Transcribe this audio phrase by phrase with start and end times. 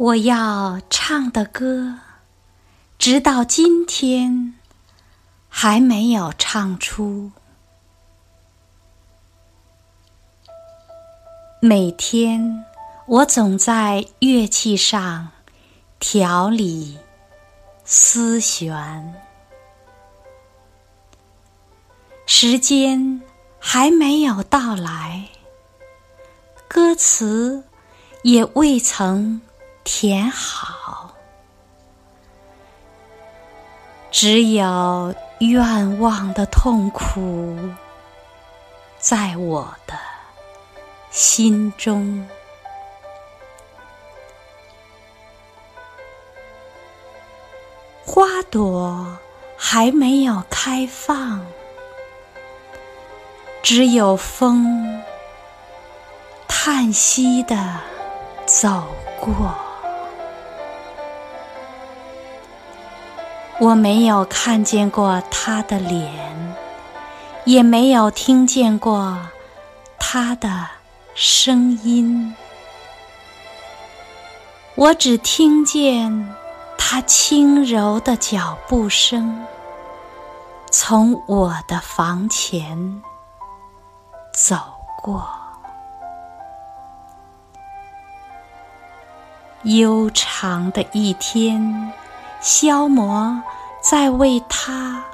[0.00, 1.98] 我要唱的歌，
[2.96, 4.54] 直到今天
[5.46, 7.32] 还没有唱出。
[11.60, 12.64] 每天，
[13.04, 15.28] 我总在乐器上
[15.98, 16.98] 调理、
[17.84, 19.14] 丝弦，
[22.24, 23.20] 时间
[23.58, 25.28] 还没有到来，
[26.66, 27.64] 歌词
[28.22, 29.42] 也未曾。
[29.84, 31.10] 填好，
[34.10, 37.58] 只有愿望的痛苦
[38.98, 39.94] 在我的
[41.10, 42.28] 心中。
[48.04, 49.18] 花朵
[49.56, 51.44] 还没有开放，
[53.62, 55.02] 只有风
[56.48, 57.78] 叹息的
[58.46, 58.84] 走
[59.20, 59.69] 过。
[63.60, 66.56] 我没有看见过他的脸，
[67.44, 69.18] 也没有听见过
[69.98, 70.66] 他的
[71.14, 72.34] 声音。
[74.76, 76.34] 我只听见
[76.78, 79.44] 他轻柔的脚步声
[80.70, 83.02] 从我的房前
[84.32, 84.56] 走
[85.02, 85.28] 过。
[89.64, 91.92] 悠长的一天。
[92.40, 93.42] 消磨
[93.82, 95.04] 在为他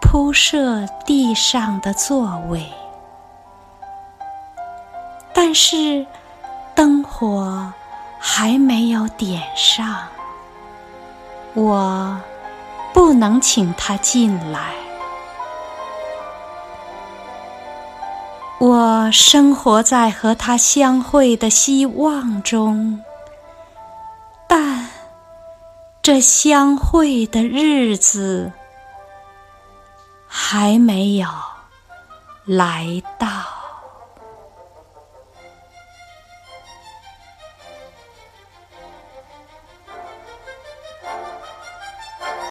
[0.00, 2.72] 铺设地上的座位，
[5.32, 6.06] 但是
[6.74, 7.72] 灯火
[8.18, 10.06] 还没有点上，
[11.54, 12.20] 我
[12.92, 14.72] 不能请他进来。
[18.58, 23.02] 我生活在和他相会的希望中。
[24.48, 24.87] 但
[26.08, 28.50] 这相会的日子
[30.26, 31.28] 还没有
[32.46, 33.57] 来到。